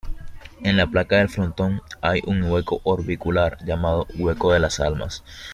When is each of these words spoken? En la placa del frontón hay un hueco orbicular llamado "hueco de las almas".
En 0.63 0.77
la 0.77 0.87
placa 0.87 1.17
del 1.17 1.29
frontón 1.29 1.83
hay 2.01 2.23
un 2.25 2.41
hueco 2.45 2.81
orbicular 2.83 3.63
llamado 3.63 4.07
"hueco 4.17 4.51
de 4.51 4.59
las 4.59 4.79
almas". 4.79 5.23